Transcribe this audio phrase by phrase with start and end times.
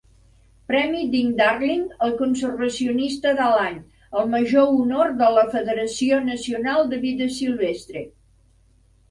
[0.69, 3.77] Premi Ding Darling al conservacionista de l'any,
[4.23, 8.05] el major honor de la Federació Nacional de Vida Silvestre.